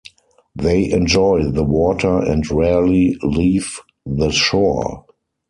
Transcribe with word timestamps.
They 0.55 0.89
enjoy 0.89 1.43
the 1.51 1.63
water 1.63 2.17
and 2.23 2.49
rarely 2.49 3.19
leave 3.21 3.79
the 4.03 4.31
shore. 4.31 5.05